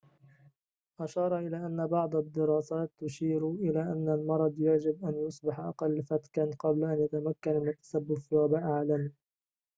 [0.99, 6.83] أشار إلى أن بعض الدراسات تشير إلى أن المرض يجب أن يصبح أقل فتكًا قبل
[6.83, 9.11] أن يتمكن من التسبب في وباء عالمي